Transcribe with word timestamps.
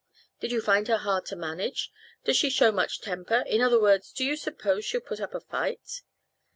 "Do 0.39 0.47
you 0.47 0.61
find 0.61 0.87
her 0.87 0.97
hard 0.97 1.27
to 1.27 1.35
manage? 1.35 1.91
Does 2.23 2.35
she 2.35 2.49
show 2.49 2.71
much 2.71 3.01
temper? 3.01 3.43
In 3.45 3.61
other 3.61 3.79
words, 3.79 4.11
do 4.11 4.23
you 4.25 4.35
suppose 4.35 4.83
she'll 4.83 4.99
put 4.99 5.21
up 5.21 5.35
a 5.35 5.39
fight?" 5.41 6.01